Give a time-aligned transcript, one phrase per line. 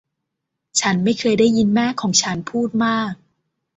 [0.79, 3.13] ฉันไม่เคยได้ยินแม่ของฉันพูดมาก